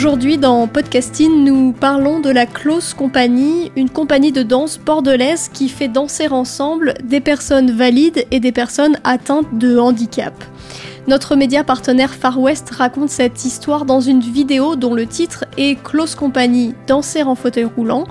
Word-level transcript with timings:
Aujourd'hui 0.00 0.38
dans 0.38 0.66
Podcasting, 0.66 1.44
nous 1.44 1.72
parlons 1.72 2.20
de 2.20 2.30
la 2.30 2.46
Close 2.46 2.94
Company, 2.94 3.70
une 3.76 3.90
compagnie 3.90 4.32
de 4.32 4.42
danse 4.42 4.78
bordelaise 4.78 5.50
qui 5.52 5.68
fait 5.68 5.88
danser 5.88 6.28
ensemble 6.28 6.94
des 7.04 7.20
personnes 7.20 7.70
valides 7.70 8.24
et 8.30 8.40
des 8.40 8.50
personnes 8.50 8.96
atteintes 9.04 9.58
de 9.58 9.76
handicap. 9.76 10.32
Notre 11.06 11.36
média 11.36 11.64
partenaire 11.64 12.14
Far 12.14 12.40
West 12.40 12.70
raconte 12.70 13.10
cette 13.10 13.44
histoire 13.44 13.84
dans 13.84 14.00
une 14.00 14.20
vidéo 14.20 14.74
dont 14.74 14.94
le 14.94 15.04
titre 15.04 15.44
est 15.58 15.78
Close 15.82 16.14
Company, 16.14 16.74
danser 16.86 17.22
en 17.22 17.34
fauteuil 17.34 17.64
roulant, 17.64 18.06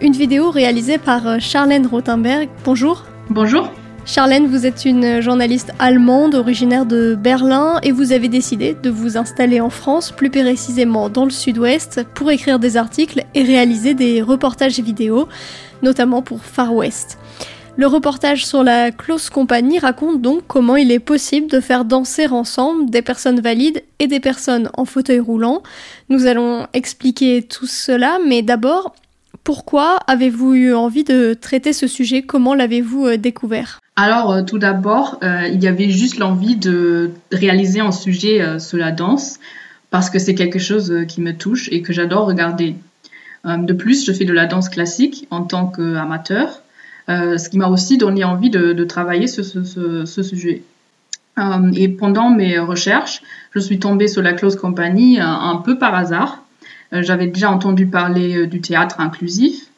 une 0.00 0.14
vidéo 0.14 0.50
réalisée 0.50 0.96
par 0.96 1.42
Charlène 1.42 1.86
Rothenberg. 1.86 2.48
Bonjour. 2.64 3.04
Bonjour. 3.28 3.70
Charlène, 4.06 4.46
vous 4.46 4.66
êtes 4.66 4.84
une 4.84 5.22
journaliste 5.22 5.72
allemande 5.78 6.34
originaire 6.34 6.84
de 6.84 7.14
Berlin 7.14 7.80
et 7.82 7.90
vous 7.90 8.12
avez 8.12 8.28
décidé 8.28 8.74
de 8.74 8.90
vous 8.90 9.16
installer 9.16 9.62
en 9.62 9.70
France, 9.70 10.10
plus 10.10 10.28
précisément 10.28 11.08
dans 11.08 11.24
le 11.24 11.30
sud-ouest, 11.30 12.04
pour 12.14 12.30
écrire 12.30 12.58
des 12.58 12.76
articles 12.76 13.24
et 13.34 13.42
réaliser 13.42 13.94
des 13.94 14.20
reportages 14.20 14.78
vidéo, 14.78 15.26
notamment 15.82 16.20
pour 16.20 16.44
Far 16.44 16.74
West. 16.74 17.18
Le 17.76 17.86
reportage 17.86 18.46
sur 18.46 18.62
la 18.62 18.92
Close 18.92 19.30
Company 19.30 19.78
raconte 19.78 20.20
donc 20.20 20.42
comment 20.46 20.76
il 20.76 20.92
est 20.92 21.00
possible 21.00 21.48
de 21.48 21.60
faire 21.60 21.86
danser 21.86 22.26
ensemble 22.26 22.90
des 22.90 23.02
personnes 23.02 23.40
valides 23.40 23.82
et 23.98 24.06
des 24.06 24.20
personnes 24.20 24.70
en 24.76 24.84
fauteuil 24.84 25.18
roulant. 25.18 25.62
Nous 26.10 26.26
allons 26.26 26.66
expliquer 26.74 27.42
tout 27.42 27.66
cela, 27.66 28.18
mais 28.24 28.42
d'abord, 28.42 28.94
pourquoi 29.44 29.98
avez-vous 30.06 30.54
eu 30.54 30.74
envie 30.74 31.04
de 31.04 31.34
traiter 31.34 31.74
ce 31.74 31.86
sujet? 31.86 32.22
Comment 32.22 32.54
l'avez-vous 32.54 33.06
euh, 33.06 33.16
découvert? 33.18 33.78
Alors, 33.94 34.32
euh, 34.32 34.42
tout 34.42 34.58
d'abord, 34.58 35.18
euh, 35.22 35.46
il 35.46 35.62
y 35.62 35.68
avait 35.68 35.90
juste 35.90 36.18
l'envie 36.18 36.56
de 36.56 37.10
réaliser 37.30 37.80
un 37.80 37.92
sujet 37.92 38.58
sur 38.58 38.78
la 38.78 38.90
danse 38.90 39.38
parce 39.90 40.10
que 40.10 40.18
c'est 40.18 40.34
quelque 40.34 40.58
chose 40.58 41.04
qui 41.06 41.20
me 41.20 41.36
touche 41.36 41.68
et 41.70 41.82
que 41.82 41.92
j'adore 41.92 42.26
regarder. 42.26 42.74
de 43.44 43.72
plus, 43.74 44.04
je 44.04 44.12
fais 44.12 44.24
de 44.24 44.32
la 44.32 44.46
danse 44.46 44.68
classique 44.68 45.28
en 45.30 45.42
tant 45.42 45.66
qu'amateur, 45.66 46.62
ce 47.06 47.48
qui 47.48 47.58
m'a 47.58 47.68
aussi 47.68 47.96
donné 47.96 48.24
envie 48.24 48.50
de, 48.50 48.84
travailler 48.84 49.28
sur 49.28 49.44
ce, 49.44 50.22
sujet. 50.22 50.64
et 51.76 51.88
pendant 51.90 52.30
mes 52.30 52.58
recherches, 52.58 53.22
je 53.52 53.60
suis 53.60 53.78
tombée 53.78 54.08
sur 54.08 54.20
la 54.20 54.32
Close 54.32 54.56
Company 54.56 55.20
un 55.20 55.62
peu 55.64 55.78
par 55.78 55.94
hasard. 55.94 56.43
J'avais 57.02 57.26
déjà 57.26 57.50
entendu 57.50 57.86
parler 57.86 58.46
du 58.46 58.60
théâtre 58.60 59.00
inclusif 59.00 59.70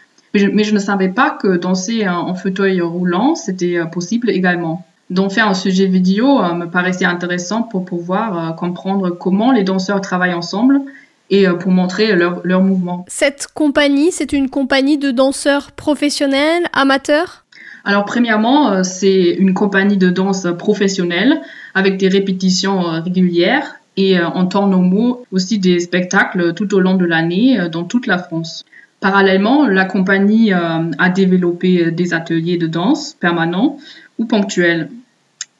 mais 0.53 0.65
je, 0.65 0.75
ne 0.75 0.79
savais 0.79 1.09
pas 1.09 1.31
que 1.31 1.57
danser 1.57 2.09
en 2.09 2.35
fauteuil 2.35 2.81
roulant, 2.81 3.35
c'était 3.35 3.79
euh, 3.79 3.87
possible 3.87 4.31
également. 4.31 4.85
Donc 5.09 5.33
faire 5.33 5.49
un 5.49 5.55
sujet 5.55 5.87
vidéo 5.87 6.41
euh, 6.41 6.55
me 6.55 6.67
paraissait 6.67 7.05
intéressant 7.05 7.63
pour 7.63 7.85
pouvoir 7.85 8.51
euh, 8.51 8.53
comprendre 8.53 9.11
comment 9.11 9.53
les 9.53 9.63
danseurs 9.63 10.01
travaillent 10.01 10.35
ensemble 10.35 10.81
et 11.29 11.49
pour 11.49 11.73
montrer 11.73 12.15
leur, 12.15 12.41
leur 12.45 12.63
mouvement. 12.63 13.05
Cette 13.09 13.49
compagnie, 13.53 14.13
c'est 14.13 14.33
une 14.33 14.49
compagnie 14.49 14.97
de 14.97 15.11
danseurs 15.11 15.73
professionnels, 15.73 16.63
amateurs? 16.73 17.45
Alors, 17.85 18.05
premièrement, 18.05 18.85
c'est 18.85 19.31
une 19.31 19.53
compagnie 19.53 19.97
de 19.97 20.09
danse 20.09 20.47
professionnelle 20.57 21.41
avec 21.75 21.97
des 21.97 22.07
répétitions 22.07 23.03
régulières 23.03 23.76
et 23.97 24.21
en 24.21 24.47
temps 24.47 24.67
normaux 24.67 25.25
aussi 25.33 25.59
des 25.59 25.81
spectacles 25.81 26.55
tout 26.55 26.75
au 26.75 26.81
long 26.81 26.95
de 26.95 27.05
l'année 27.05 27.69
dans 27.71 27.85
toute 27.85 28.07
la 28.07 28.19
France. 28.19 28.65
Parallèlement, 29.01 29.67
la 29.67 29.85
compagnie 29.85 30.53
euh, 30.53 30.91
a 30.99 31.11
développé 31.11 31.91
des 31.91 32.15
ateliers 32.15 32.57
de 32.57 32.67
danse 32.67 33.15
permanents 33.15 33.79
ou 34.19 34.25
ponctuels. 34.25 34.91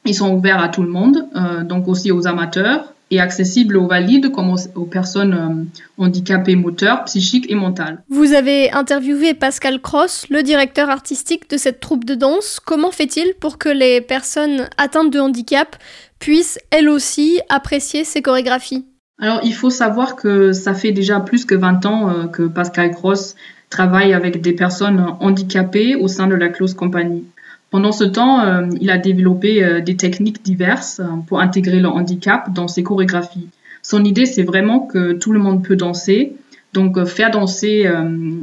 Ils 0.05 0.15
sont 0.15 0.33
ouverts 0.33 0.61
à 0.61 0.69
tout 0.69 0.81
le 0.81 0.89
monde, 0.89 1.25
euh, 1.35 1.63
donc 1.63 1.87
aussi 1.87 2.11
aux 2.11 2.27
amateurs, 2.27 2.93
et 3.11 3.19
accessibles 3.19 3.77
aux 3.77 3.87
valides 3.87 4.31
comme 4.31 4.53
aux, 4.75 4.85
personnes 4.85 5.33
euh, 5.33 6.03
handicapées 6.03 6.55
moteurs, 6.55 7.05
psychiques 7.05 7.49
et 7.49 7.55
mentales. 7.55 8.03
Vous 8.09 8.33
avez 8.33 8.71
interviewé 8.71 9.33
Pascal 9.33 9.81
Cross, 9.81 10.27
le 10.29 10.43
directeur 10.43 10.89
artistique 10.89 11.49
de 11.49 11.57
cette 11.57 11.79
troupe 11.79 12.05
de 12.05 12.15
danse. 12.15 12.59
Comment 12.63 12.91
fait-il 12.91 13.33
pour 13.39 13.57
que 13.57 13.69
les 13.69 14.01
personnes 14.01 14.67
atteintes 14.77 15.11
de 15.11 15.19
handicap 15.19 15.75
puissent 16.19 16.59
elles 16.71 16.89
aussi 16.89 17.39
apprécier 17.49 18.03
ces 18.03 18.21
chorégraphies? 18.21 18.85
Alors, 19.19 19.39
il 19.43 19.53
faut 19.53 19.71
savoir 19.71 20.15
que 20.15 20.51
ça 20.51 20.73
fait 20.73 20.91
déjà 20.91 21.19
plus 21.19 21.45
que 21.45 21.55
20 21.55 21.85
ans 21.85 22.09
euh, 22.09 22.27
que 22.27 22.43
Pascal 22.43 22.91
Gross 22.91 23.35
travaille 23.69 24.13
avec 24.13 24.41
des 24.41 24.53
personnes 24.53 25.03
handicapées 25.19 25.95
au 25.95 26.07
sein 26.07 26.27
de 26.27 26.35
la 26.35 26.49
Close 26.49 26.73
Company. 26.73 27.25
Pendant 27.69 27.91
ce 27.91 28.03
temps, 28.03 28.41
euh, 28.41 28.67
il 28.79 28.89
a 28.89 28.97
développé 28.97 29.63
euh, 29.63 29.81
des 29.81 29.95
techniques 29.95 30.43
diverses 30.43 31.01
pour 31.27 31.39
intégrer 31.39 31.79
le 31.79 31.89
handicap 31.89 32.53
dans 32.53 32.67
ses 32.67 32.83
chorégraphies. 32.83 33.49
Son 33.81 34.03
idée, 34.03 34.25
c'est 34.25 34.43
vraiment 34.43 34.79
que 34.79 35.13
tout 35.13 35.31
le 35.31 35.39
monde 35.39 35.63
peut 35.63 35.75
danser, 35.75 36.33
donc 36.73 37.03
faire 37.05 37.31
danser 37.31 37.89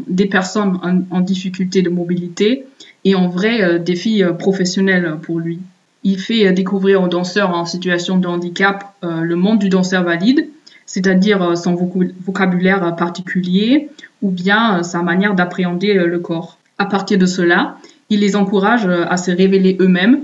des 0.09 0.25
personnes 0.25 1.05
en, 1.11 1.21
difficulté 1.21 1.83
de 1.83 1.91
mobilité 1.91 2.65
et 3.05 3.15
en 3.15 3.29
vrai 3.29 3.79
défi 3.79 4.23
professionnel 4.39 5.17
pour 5.21 5.39
lui. 5.39 5.59
Il 6.03 6.19
fait 6.19 6.51
découvrir 6.53 7.03
aux 7.03 7.09
danseurs 7.09 7.51
en 7.51 7.67
situation 7.67 8.17
de 8.17 8.27
handicap 8.27 8.95
le 9.03 9.35
monde 9.37 9.59
du 9.59 9.69
danseur 9.69 10.03
valide 10.03 10.49
c'est-à-dire 10.87 11.43
euh, 11.43 11.55
son 11.55 11.75
vocabulaire 11.75 12.95
particulier 12.97 13.89
ou 14.23 14.31
bien 14.31 14.79
euh, 14.79 14.83
sa 14.83 15.03
manière 15.03 15.35
d'appréhender 15.35 15.97
euh, 15.97 16.07
le 16.07 16.19
corps. 16.19 16.59
À 16.79 16.87
partir 16.87 17.19
de 17.19 17.27
cela, 17.27 17.77
il 18.11 18.21
les 18.21 18.37
encourage 18.37 18.87
à 18.87 19.17
se 19.17 19.31
révéler 19.31 19.77
eux-mêmes 19.81 20.21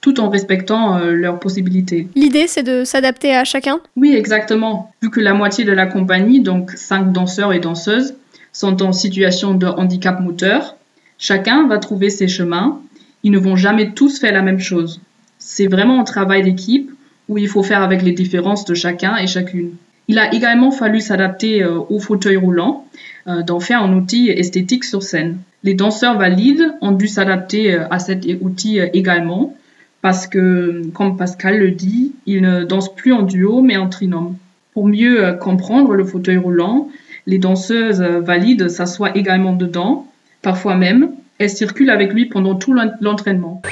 tout 0.00 0.20
en 0.20 0.28
respectant 0.28 0.98
leurs 0.98 1.40
possibilités. 1.40 2.08
L'idée, 2.14 2.46
c'est 2.46 2.62
de 2.62 2.84
s'adapter 2.84 3.34
à 3.34 3.44
chacun? 3.44 3.80
Oui, 3.96 4.14
exactement. 4.14 4.92
Vu 5.00 5.08
que 5.08 5.20
la 5.20 5.32
moitié 5.32 5.64
de 5.64 5.72
la 5.72 5.86
compagnie, 5.86 6.40
donc 6.40 6.72
cinq 6.72 7.10
danseurs 7.10 7.54
et 7.54 7.58
danseuses, 7.58 8.14
sont 8.52 8.82
en 8.82 8.92
situation 8.92 9.54
de 9.54 9.66
handicap 9.66 10.20
moteur, 10.20 10.76
chacun 11.18 11.66
va 11.66 11.78
trouver 11.78 12.10
ses 12.10 12.28
chemins. 12.28 12.80
Ils 13.22 13.32
ne 13.32 13.38
vont 13.38 13.56
jamais 13.56 13.92
tous 13.92 14.18
faire 14.20 14.32
la 14.32 14.42
même 14.42 14.60
chose. 14.60 15.00
C'est 15.38 15.66
vraiment 15.66 16.00
un 16.00 16.04
travail 16.04 16.42
d'équipe 16.42 16.90
où 17.28 17.38
il 17.38 17.48
faut 17.48 17.62
faire 17.62 17.82
avec 17.82 18.02
les 18.02 18.12
différences 18.12 18.64
de 18.64 18.74
chacun 18.74 19.16
et 19.16 19.26
chacune. 19.26 19.72
Il 20.08 20.18
a 20.18 20.32
également 20.34 20.70
fallu 20.70 21.00
s'adapter 21.00 21.62
euh, 21.62 21.78
au 21.88 21.98
fauteuil 21.98 22.36
roulant, 22.36 22.86
euh, 23.26 23.42
d'en 23.42 23.60
faire 23.60 23.82
un 23.82 23.92
outil 23.94 24.28
esthétique 24.28 24.84
sur 24.84 25.02
scène. 25.02 25.38
Les 25.64 25.74
danseurs 25.74 26.18
valides 26.18 26.74
ont 26.82 26.92
dû 26.92 27.08
s'adapter 27.08 27.74
euh, 27.74 27.88
à 27.90 27.98
cet 27.98 28.26
outil 28.40 28.78
également, 28.92 29.56
parce 30.02 30.26
que, 30.26 30.82
comme 30.92 31.16
Pascal 31.16 31.58
le 31.58 31.70
dit, 31.70 32.12
ils 32.26 32.42
ne 32.42 32.64
dansent 32.64 32.94
plus 32.94 33.12
en 33.12 33.22
duo, 33.22 33.62
mais 33.62 33.76
en 33.76 33.88
trinôme. 33.88 34.36
Pour 34.74 34.86
mieux 34.86 35.36
comprendre 35.40 35.94
le 35.94 36.04
fauteuil 36.04 36.36
roulant, 36.36 36.88
les 37.26 37.38
danseuses 37.38 38.02
valides 38.02 38.68
s'assoient 38.68 39.16
également 39.16 39.54
dedans, 39.54 40.06
parfois 40.42 40.76
même, 40.76 41.10
elles 41.38 41.48
circulent 41.48 41.90
avec 41.90 42.12
lui 42.12 42.26
pendant 42.26 42.54
tout 42.54 42.74
l'entraînement. 43.00 43.62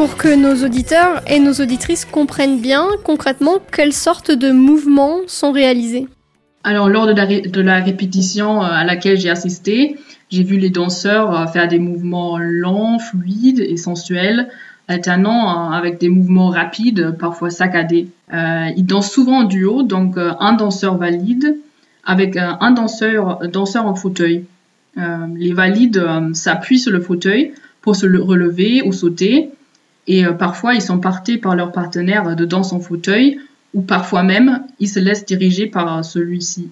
Pour 0.00 0.16
que 0.16 0.34
nos 0.34 0.64
auditeurs 0.64 1.20
et 1.26 1.38
nos 1.38 1.52
auditrices 1.52 2.06
comprennent 2.06 2.58
bien 2.58 2.88
concrètement 3.04 3.58
quelles 3.70 3.92
sortes 3.92 4.30
de 4.30 4.50
mouvements 4.50 5.18
sont 5.26 5.52
réalisés. 5.52 6.08
Alors 6.64 6.88
lors 6.88 7.06
de 7.06 7.60
la, 7.60 7.80
répétition 7.80 8.62
euh, 8.62 8.66
à 8.66 8.84
laquelle 8.84 9.20
j'ai 9.20 9.28
assisté, 9.28 9.98
j'ai 10.30 10.42
vu 10.42 10.56
les 10.56 10.70
danseurs 10.70 11.38
euh, 11.38 11.46
faire 11.48 11.68
des 11.68 11.78
mouvements 11.78 12.38
lents, 12.38 12.98
fluides 12.98 13.60
et 13.60 13.76
sensuels, 13.76 14.48
alternant 14.88 15.68
euh, 15.68 15.72
avec 15.72 16.00
des 16.00 16.08
mouvements 16.08 16.48
rapides, 16.48 17.14
parfois 17.18 17.50
saccadés. 17.50 18.08
ils 18.32 18.86
dansent 18.86 19.12
souvent 19.12 19.40
en 19.40 19.44
duo, 19.44 19.82
donc 19.82 20.16
un 20.16 20.54
danseur 20.54 20.96
valide 20.96 21.58
avec 22.06 22.38
un 22.38 22.70
danseur, 22.70 23.40
danseur 23.52 23.84
en 23.84 23.94
fauteuil. 23.94 24.46
les 24.96 25.52
valides 25.52 26.02
s'appuient 26.32 26.78
sur 26.78 26.90
le 26.90 27.02
fauteuil 27.02 27.52
pour 27.82 27.96
se 27.96 28.06
relever 28.06 28.80
ou 28.82 28.92
sauter, 28.94 29.50
et 30.06 30.24
parfois 30.38 30.74
ils 30.74 30.82
sont 30.82 30.98
portés 30.98 31.38
par 31.38 31.54
leur 31.54 31.72
partenaire 31.72 32.34
de 32.34 32.44
danse 32.44 32.72
en 32.72 32.80
fauteuil 32.80 33.38
ou 33.74 33.82
parfois 33.82 34.22
même 34.22 34.64
ils 34.78 34.88
se 34.88 34.98
laissent 34.98 35.26
diriger 35.26 35.66
par 35.66 36.04
celui-ci. 36.04 36.70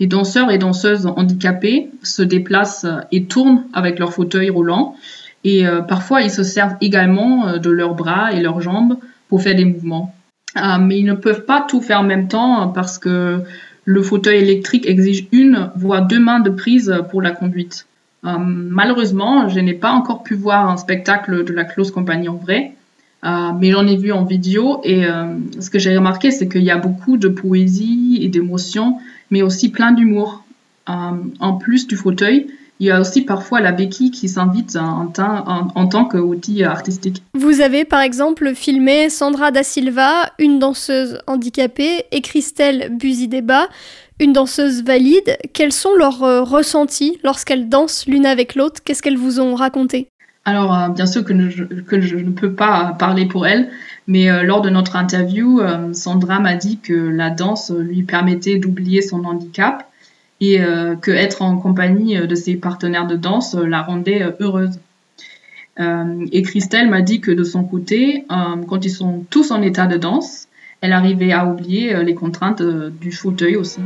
Les 0.00 0.06
danseurs 0.06 0.50
et 0.50 0.56
danseuses 0.56 1.06
handicapés 1.06 1.90
se 2.02 2.22
déplacent 2.22 2.86
et 3.12 3.24
tournent 3.24 3.64
avec 3.74 3.98
leur 3.98 4.14
fauteuil 4.14 4.48
roulant 4.48 4.96
et 5.44 5.66
euh, 5.66 5.82
parfois 5.82 6.22
ils 6.22 6.30
se 6.30 6.42
servent 6.42 6.76
également 6.80 7.48
euh, 7.48 7.58
de 7.58 7.70
leurs 7.70 7.94
bras 7.94 8.32
et 8.32 8.40
leurs 8.40 8.62
jambes 8.62 8.96
pour 9.28 9.42
faire 9.42 9.54
des 9.54 9.66
mouvements. 9.66 10.14
Euh, 10.56 10.78
mais 10.80 10.98
ils 10.98 11.04
ne 11.04 11.14
peuvent 11.14 11.44
pas 11.44 11.64
tout 11.68 11.82
faire 11.82 12.00
en 12.00 12.04
même 12.04 12.28
temps 12.28 12.68
parce 12.68 12.98
que 12.98 13.42
le 13.84 14.02
fauteuil 14.02 14.38
électrique 14.38 14.86
exige 14.86 15.28
une 15.32 15.70
voire 15.76 16.06
deux 16.06 16.18
mains 16.18 16.40
de 16.40 16.50
prise 16.50 16.94
pour 17.10 17.20
la 17.20 17.30
conduite. 17.30 17.86
Malheureusement, 18.22 19.48
je 19.48 19.60
n'ai 19.60 19.74
pas 19.74 19.92
encore 19.92 20.22
pu 20.22 20.34
voir 20.34 20.68
un 20.68 20.76
spectacle 20.76 21.44
de 21.44 21.52
la 21.52 21.64
Close 21.64 21.90
Compagnie 21.90 22.28
en 22.28 22.36
vrai, 22.36 22.74
euh, 23.24 23.52
mais 23.58 23.70
j'en 23.70 23.86
ai 23.86 23.96
vu 23.96 24.12
en 24.12 24.24
vidéo 24.24 24.80
et 24.82 25.04
euh, 25.04 25.36
ce 25.60 25.68
que 25.68 25.78
j'ai 25.78 25.96
remarqué, 25.96 26.30
c'est 26.30 26.48
qu'il 26.48 26.62
y 26.62 26.70
a 26.70 26.78
beaucoup 26.78 27.16
de 27.16 27.28
poésie 27.28 28.18
et 28.22 28.28
d'émotion, 28.28 28.98
mais 29.30 29.42
aussi 29.42 29.70
plein 29.70 29.92
d'humour. 29.92 30.44
Euh, 30.88 30.92
en 31.40 31.52
plus 31.54 31.86
du 31.86 31.96
fauteuil, 31.96 32.48
il 32.80 32.86
y 32.86 32.90
a 32.90 33.00
aussi 33.00 33.22
parfois 33.22 33.60
la 33.60 33.72
béquille 33.72 34.10
qui 34.10 34.28
s'invite 34.28 34.76
en, 34.76 35.12
en, 35.18 35.68
en, 35.74 35.86
tant 35.86 36.06
qu'outil 36.06 36.64
artistique. 36.64 37.22
Vous 37.34 37.60
avez 37.60 37.84
par 37.84 38.00
exemple 38.00 38.54
filmé 38.54 39.10
Sandra 39.10 39.50
Da 39.50 39.62
Silva, 39.62 40.32
une 40.38 40.58
danseuse 40.58 41.18
handicapée, 41.26 42.04
et 42.10 42.22
Christelle 42.22 42.88
Buzideba, 42.90 43.68
une 44.18 44.32
danseuse 44.32 44.82
valide. 44.82 45.36
Quels 45.52 45.72
sont 45.72 45.94
leurs 45.94 46.48
ressentis 46.48 47.18
lorsqu'elles 47.22 47.68
dansent 47.68 48.06
l'une 48.06 48.26
avec 48.26 48.54
l'autre? 48.54 48.80
Qu'est-ce 48.84 49.02
qu'elles 49.02 49.16
vous 49.16 49.40
ont 49.40 49.54
raconté? 49.54 50.08
Alors, 50.44 50.74
euh, 50.74 50.88
bien 50.88 51.06
sûr 51.06 51.24
que, 51.24 51.32
je, 51.50 52.16
ne 52.16 52.30
peux 52.30 52.52
pas 52.52 52.96
parler 52.98 53.26
pour 53.26 53.46
elle, 53.46 53.68
mais 54.06 54.30
euh, 54.30 54.42
lors 54.42 54.62
de 54.62 54.70
notre 54.70 54.96
interview, 54.96 55.60
euh, 55.60 55.92
Sandra 55.92 56.40
m'a 56.40 56.54
dit 56.54 56.78
que 56.78 56.94
la 56.94 57.30
danse 57.30 57.70
lui 57.70 58.02
permettait 58.02 58.58
d'oublier 58.58 59.02
son 59.02 59.24
handicap 59.24 59.89
et 60.40 60.58
que 61.02 61.10
être 61.10 61.42
en 61.42 61.58
compagnie 61.58 62.16
de 62.16 62.34
ses 62.34 62.56
partenaires 62.56 63.06
de 63.06 63.16
danse 63.16 63.54
la 63.54 63.82
rendait 63.82 64.34
heureuse. 64.40 64.78
et 65.78 66.42
Christelle 66.42 66.88
m'a 66.88 67.02
dit 67.02 67.20
que 67.20 67.30
de 67.30 67.44
son 67.44 67.64
côté, 67.64 68.24
quand 68.28 68.84
ils 68.84 68.90
sont 68.90 69.24
tous 69.28 69.50
en 69.50 69.60
état 69.60 69.86
de 69.86 69.98
danse, 69.98 70.48
elle 70.80 70.92
arrivait 70.92 71.32
à 71.32 71.46
oublier 71.46 72.02
les 72.02 72.14
contraintes 72.14 72.62
du 72.62 73.12
fauteuil 73.12 73.56
aussi. 73.56 73.80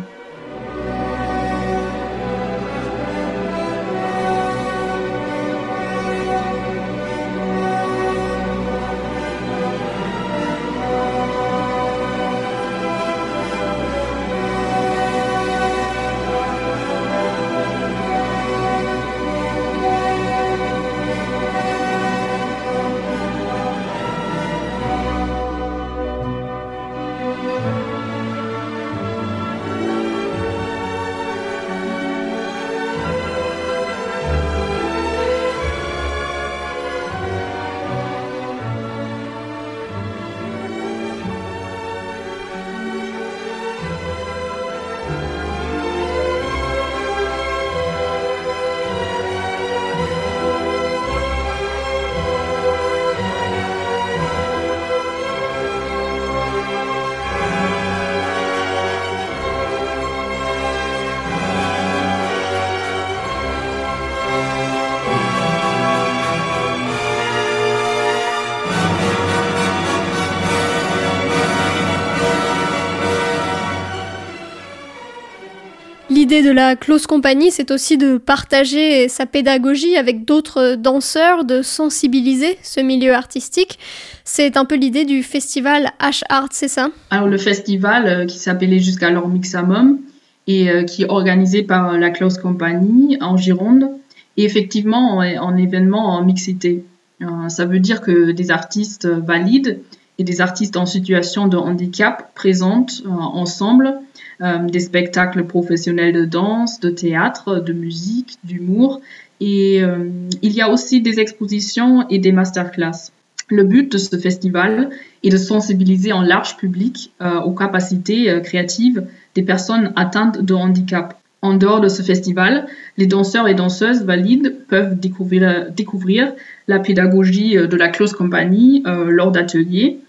De 76.42 76.50
la 76.50 76.74
close 76.74 77.06
compagnie, 77.06 77.52
c'est 77.52 77.70
aussi 77.70 77.96
de 77.96 78.18
partager 78.18 79.08
sa 79.08 79.24
pédagogie 79.24 79.96
avec 79.96 80.24
d'autres 80.24 80.74
danseurs, 80.74 81.44
de 81.44 81.62
sensibiliser 81.62 82.58
ce 82.60 82.80
milieu 82.80 83.14
artistique. 83.14 83.78
C'est 84.24 84.56
un 84.56 84.64
peu 84.64 84.74
l'idée 84.74 85.04
du 85.04 85.22
festival 85.22 85.92
H-Art, 86.00 86.48
c'est 86.50 86.66
ça? 86.66 86.88
Alors 87.10 87.28
le 87.28 87.38
festival 87.38 88.06
euh, 88.08 88.26
qui 88.26 88.38
s'appelait 88.38 88.80
jusqu'alors 88.80 89.28
Mixamum 89.28 90.00
et 90.48 90.70
euh, 90.70 90.82
qui 90.82 91.02
est 91.02 91.08
organisé 91.08 91.62
par 91.62 91.96
la 91.96 92.10
close 92.10 92.38
compagnie 92.38 93.16
en 93.20 93.36
Gironde 93.36 93.90
et 94.36 94.44
effectivement 94.44 95.18
en, 95.18 95.56
événement 95.56 96.16
en 96.16 96.24
mixité. 96.24 96.82
Euh, 97.22 97.48
ça 97.48 97.64
veut 97.64 97.78
dire 97.78 98.00
que 98.00 98.32
des 98.32 98.50
artistes 98.50 99.06
valides 99.06 99.78
et 100.18 100.24
des 100.24 100.40
artistes 100.40 100.76
en 100.76 100.86
situation 100.86 101.48
de 101.48 101.56
handicap 101.56 102.32
présentent 102.34 103.02
ensemble 103.06 103.98
euh, 104.42 104.58
des 104.66 104.80
spectacles 104.80 105.44
professionnels 105.44 106.12
de 106.12 106.24
danse, 106.24 106.80
de 106.80 106.90
théâtre, 106.90 107.60
de 107.60 107.72
musique, 107.72 108.38
d'humour. 108.42 109.00
Et 109.40 109.80
euh, 109.82 110.08
il 110.42 110.52
y 110.52 110.60
a 110.60 110.70
aussi 110.70 111.00
des 111.00 111.20
expositions 111.20 112.08
et 112.08 112.18
des 112.18 112.32
masterclass. 112.32 113.12
Le 113.48 113.62
but 113.62 113.92
de 113.92 113.98
ce 113.98 114.16
festival 114.16 114.90
est 115.22 115.30
de 115.30 115.36
sensibiliser 115.36 116.12
en 116.12 116.22
large 116.22 116.56
public 116.56 117.12
euh, 117.20 117.40
aux 117.42 117.52
capacités 117.52 118.40
créatives 118.42 119.06
des 119.34 119.42
personnes 119.42 119.92
atteintes 119.94 120.42
de 120.42 120.54
handicap. 120.54 121.20
En 121.40 121.54
dehors 121.54 121.80
de 121.80 121.88
ce 121.88 122.02
festival, 122.02 122.66
les 122.96 123.06
danseurs 123.06 123.46
et 123.46 123.54
danseuses 123.54 124.02
valides 124.02 124.56
peuvent 124.66 124.98
découvrir, 124.98 126.32
la 126.66 126.78
pédagogie 126.78 127.56
de 127.56 127.76
la 127.76 127.88
close 127.90 128.14
compagnie 128.14 128.82
lors 128.86 129.30
d'ateliers 129.30 130.00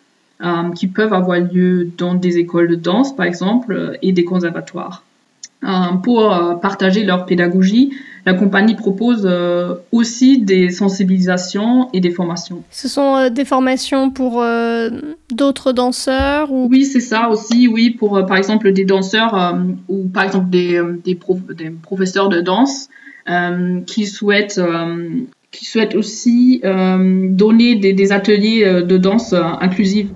euh, 0.44 0.70
qui 0.76 0.88
peuvent 0.88 1.14
avoir 1.14 1.40
lieu 1.40 1.90
dans 1.98 2.14
des 2.14 2.38
écoles 2.38 2.68
de 2.68 2.76
danse, 2.76 3.16
par 3.16 3.26
exemple, 3.26 3.72
euh, 3.72 3.98
et 4.02 4.12
des 4.12 4.26
conservatoires. 4.26 5.06
Euh, 5.64 5.94
pour 6.04 6.30
partager 6.62 7.06
leur 7.06 7.26
pédagogie, 7.26 7.94
la 8.26 8.34
compagnie 8.34 8.76
propose 8.76 9.28
aussi 9.94 10.42
des 10.42 10.70
sensibilisations 10.70 11.90
et 11.94 12.02
des 12.02 12.12
formations. 12.12 12.64
Ce 12.70 12.90
sont 12.90 13.30
des 13.30 13.46
formations 13.46 14.12
pour 14.12 14.44
d'autres 15.32 15.72
danseurs 15.72 16.52
ou... 16.52 16.68
Oui, 16.70 16.84
c'est 16.84 17.00
ça 17.00 17.30
aussi, 17.30 17.68
oui, 17.68 17.92
pour 17.92 18.26
par 18.28 18.36
exemple 18.38 18.74
des 18.74 18.84
danseurs 18.84 19.56
ou 19.88 20.08
par 20.10 20.24
exemple 20.24 20.50
des, 20.50 20.82
des, 21.04 21.18
des 21.56 21.70
professeurs 21.70 22.30
de 22.30 22.42
danse 22.42 22.90
qui 23.88 24.06
souhaitent 24.06 24.62
qui 25.52 25.66
souhaitent 25.66 25.96
aussi 25.96 26.62
donner 26.64 27.76
des, 27.76 27.94
des 27.94 28.12
ateliers 28.12 28.84
de 28.84 28.98
danse 28.98 29.34
inclusive. 29.34 30.10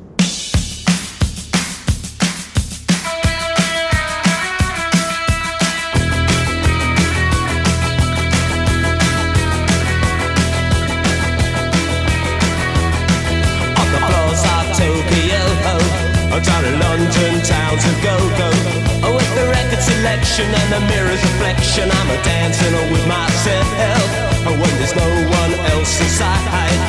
And 20.09 20.73
the 20.73 20.81
mirror's 20.89 21.21
reflection. 21.21 21.89
I'm 21.91 22.09
a 22.09 22.23
dancing 22.23 22.73
with 22.91 23.05
myself. 23.07 24.09
When 24.45 24.73
there's 24.79 24.95
no 24.95 25.09
one 25.29 25.53
else 25.71 26.01
inside, 26.01 26.79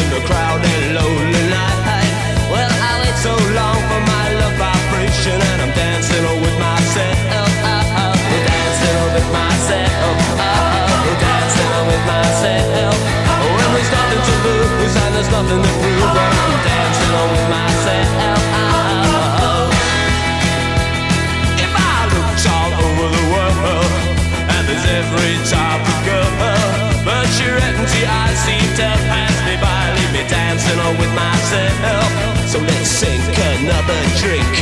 in 0.00 0.08
the 0.10 0.20
crowded, 0.26 0.94
lonely 0.94 1.48
nothing 1.48 1.87
sink 32.98 33.22
another 33.54 34.00
drink. 34.18 34.52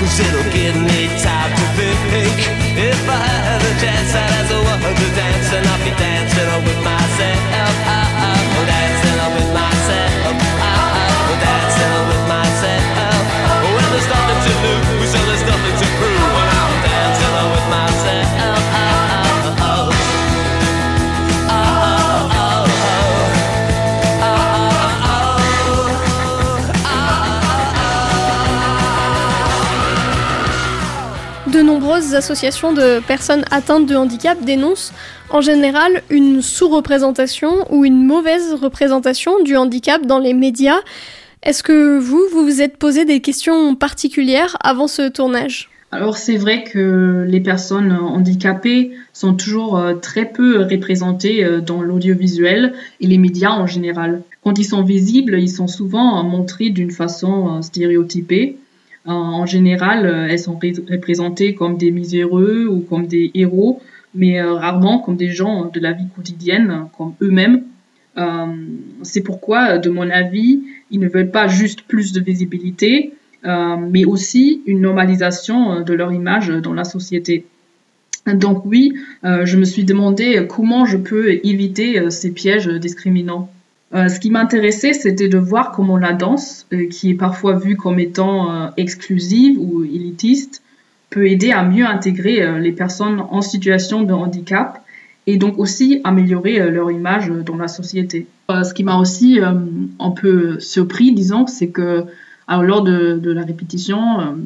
Cause 0.00 0.18
it'll 0.18 0.50
give 0.50 0.74
me 0.74 1.06
time 1.22 1.50
to 1.58 1.66
think 1.78 2.38
If 2.76 3.08
I 3.08 3.26
had 3.46 3.62
a 3.62 3.74
chance 3.80 4.14
I'd 4.14 4.37
nombreuses 31.98 32.14
associations 32.14 32.72
de 32.72 33.00
personnes 33.00 33.44
atteintes 33.50 33.86
de 33.86 33.96
handicap 33.96 34.38
dénoncent 34.44 34.92
en 35.30 35.40
général 35.40 36.02
une 36.10 36.42
sous-représentation 36.42 37.66
ou 37.72 37.84
une 37.84 38.04
mauvaise 38.04 38.54
représentation 38.54 39.42
du 39.42 39.56
handicap 39.56 40.06
dans 40.06 40.20
les 40.20 40.32
médias. 40.32 40.78
Est-ce 41.42 41.64
que 41.64 41.98
vous, 41.98 42.22
vous 42.32 42.44
vous 42.44 42.62
êtes 42.62 42.76
posé 42.76 43.04
des 43.04 43.20
questions 43.20 43.74
particulières 43.74 44.56
avant 44.60 44.86
ce 44.86 45.08
tournage? 45.08 45.70
Alors 45.90 46.18
c'est 46.18 46.36
vrai 46.36 46.62
que 46.62 47.24
les 47.26 47.40
personnes 47.40 47.92
handicapées 47.92 48.92
sont 49.12 49.34
toujours 49.34 49.76
euh, 49.78 49.94
très 49.94 50.26
peu 50.26 50.62
représentées 50.62 51.44
euh, 51.44 51.60
dans 51.60 51.82
l'audiovisuel 51.82 52.74
et 53.00 53.08
les 53.08 53.18
médias 53.18 53.52
en 53.52 53.66
général. 53.66 54.22
Quand 54.44 54.58
ils 54.58 54.64
sont 54.64 54.82
visibles, 54.82 55.40
ils 55.40 55.50
sont 55.50 55.66
souvent 55.66 56.20
euh, 56.20 56.22
montrés 56.22 56.70
d'une 56.70 56.92
façon 56.92 57.60
stéréotypée. 57.62 58.56
En 59.08 59.46
général, 59.46 60.28
elles 60.30 60.38
sont 60.38 60.58
représentées 60.90 61.54
comme 61.54 61.78
des 61.78 61.90
miséreux 61.90 62.66
ou 62.66 62.80
comme 62.80 63.06
des 63.06 63.30
héros, 63.34 63.80
mais 64.14 64.42
rarement 64.42 64.98
comme 64.98 65.16
des 65.16 65.30
gens 65.30 65.64
de 65.64 65.80
la 65.80 65.92
vie 65.92 66.08
quotidienne, 66.14 66.86
comme 66.96 67.14
eux-mêmes. 67.22 67.62
C'est 69.02 69.22
pourquoi, 69.22 69.78
de 69.78 69.88
mon 69.88 70.10
avis, 70.10 70.60
ils 70.90 71.00
ne 71.00 71.08
veulent 71.08 71.30
pas 71.30 71.48
juste 71.48 71.82
plus 71.82 72.12
de 72.12 72.20
visibilité, 72.20 73.14
mais 73.44 74.04
aussi 74.04 74.62
une 74.66 74.82
normalisation 74.82 75.80
de 75.80 75.94
leur 75.94 76.12
image 76.12 76.48
dans 76.48 76.74
la 76.74 76.84
société. 76.84 77.46
Donc 78.26 78.66
oui, 78.66 78.92
je 79.22 79.56
me 79.56 79.64
suis 79.64 79.84
demandé 79.84 80.46
comment 80.48 80.84
je 80.84 80.98
peux 80.98 81.40
éviter 81.44 82.10
ces 82.10 82.32
pièges 82.32 82.68
discriminants. 82.68 83.48
Euh, 83.94 84.08
ce 84.08 84.20
qui 84.20 84.30
m'intéressait, 84.30 84.92
c'était 84.92 85.28
de 85.28 85.38
voir 85.38 85.72
comment 85.72 85.96
la 85.96 86.12
danse, 86.12 86.66
euh, 86.72 86.88
qui 86.88 87.10
est 87.10 87.14
parfois 87.14 87.58
vue 87.58 87.76
comme 87.76 87.98
étant 87.98 88.52
euh, 88.52 88.68
exclusive 88.76 89.58
ou 89.58 89.82
élitiste, 89.82 90.62
peut 91.10 91.26
aider 91.26 91.52
à 91.52 91.64
mieux 91.64 91.86
intégrer 91.86 92.60
les 92.60 92.72
personnes 92.72 93.20
en 93.30 93.40
situation 93.40 94.02
de 94.02 94.12
handicap 94.12 94.84
et 95.26 95.38
donc 95.38 95.58
aussi 95.58 96.02
améliorer 96.04 96.70
leur 96.70 96.90
image 96.90 97.28
dans 97.28 97.56
la 97.56 97.66
société. 97.66 98.26
ce 98.50 98.74
qui 98.74 98.84
m'a 98.84 98.98
aussi 98.98 99.40
un 99.40 100.10
peu 100.10 100.60
surpris, 100.60 101.12
disons, 101.12 101.46
c'est 101.46 101.68
que 101.68 102.04
lors 102.46 102.82
de, 102.82 103.18
de 103.18 103.32
la 103.32 103.42
répétition, 103.42 104.36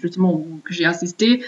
justement, 0.00 0.46
que 0.64 0.72
j'ai 0.72 0.86
assisté, 0.86 1.42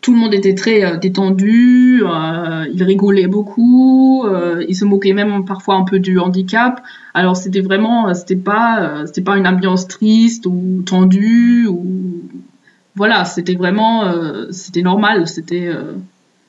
tout 0.00 0.12
le 0.12 0.18
monde 0.18 0.34
était 0.34 0.54
très 0.54 0.84
euh, 0.84 0.96
détendu, 0.96 2.02
euh, 2.04 2.66
il 2.72 2.82
rigolait 2.82 3.26
beaucoup, 3.26 4.24
euh, 4.24 4.64
il 4.68 4.74
se 4.74 4.84
moquait 4.84 5.12
même 5.12 5.44
parfois 5.44 5.76
un 5.76 5.84
peu 5.84 5.98
du 5.98 6.18
handicap. 6.18 6.82
Alors 7.14 7.36
c'était 7.36 7.60
vraiment, 7.60 8.12
c'était 8.14 8.36
pas, 8.36 9.06
c'était 9.06 9.22
pas 9.22 9.36
une 9.36 9.46
ambiance 9.46 9.86
triste 9.86 10.46
ou 10.46 10.82
tendue 10.84 11.66
ou 11.66 12.22
voilà, 12.96 13.24
c'était 13.24 13.54
vraiment, 13.54 14.04
c'était 14.50 14.82
normal, 14.82 15.26
c'était 15.26 15.68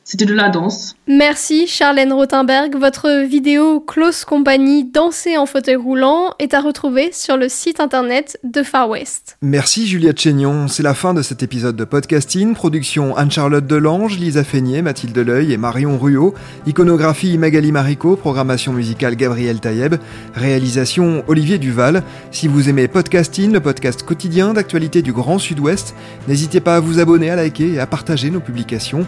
c'était 0.08 0.26
de 0.26 0.36
la 0.36 0.50
danse. 0.50 0.96
Merci 1.08 1.66
Charlène 1.66 2.14
Rothenberg. 2.14 2.76
Votre 2.76 3.26
vidéo 3.26 3.80
Close 3.80 4.24
Company 4.24 4.86
Danser 4.86 5.36
en 5.36 5.48
fauteuil 5.48 5.76
roulant 5.76 6.30
est 6.38 6.54
à 6.54 6.62
retrouver 6.62 7.10
sur 7.12 7.38
le 7.38 7.50
site 7.50 7.80
internet 7.80 8.40
de 8.44 8.62
Far 8.62 8.88
West. 8.88 9.38
Merci 9.42 9.88
Juliette 9.88 10.20
Chénion. 10.20 10.68
C'est 10.68 10.84
la 10.84 10.94
fin 10.94 11.16
de 11.16 11.24
cet 11.24 11.42
épisode 11.42 11.76
de 11.76 11.86
podcasting. 11.86 12.54
Production 12.54 13.18
Anne-Charlotte 13.18 13.66
Delange, 13.66 14.20
Lisa 14.20 14.44
Feignet, 14.44 14.84
Mathilde 14.84 15.18
Leuil 15.18 15.52
et 15.52 15.58
Marion 15.58 15.98
Ruot. 15.98 16.36
Iconographie 16.68 17.40
Magali 17.40 17.72
Marico. 17.72 18.16
Programmation 18.16 18.74
musicale 18.74 19.16
Gabriel 19.16 19.60
Taïeb. 19.60 19.96
Réalisation 20.36 21.24
Olivier 21.28 21.58
Duval. 21.58 22.04
Si 22.30 22.48
vous 22.48 22.70
aimez 22.70 22.88
podcasting, 22.88 23.52
le 23.52 23.60
podcast 23.60 24.04
quotidien 24.04 24.54
d'actualité 24.54 25.02
du 25.02 25.14
Grand 25.14 25.40
Sud-Ouest, 25.40 25.96
n'hésitez 26.28 26.60
pas 26.60 26.76
à 26.76 26.80
vous 26.80 27.00
abonner, 27.00 27.32
à 27.32 27.36
liker 27.36 27.74
et 27.74 27.80
à 27.80 27.88
partager 27.88 28.30
nos 28.30 28.40
publications. 28.40 29.08